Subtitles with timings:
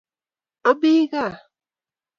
[0.69, 1.31] amii gaa